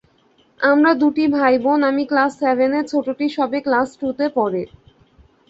আমরা 0.59 0.91
দুটি 1.01 1.23
ভাইবোন, 1.35 1.79
আমি 1.83 2.03
ক্লাস 2.05 2.31
সেভেনে, 2.39 2.79
ছোটটি 2.91 3.25
সবে 3.37 3.59
ক্লাস 3.61 3.87
টুতে 3.99 4.25
পড়ে। 4.35 4.61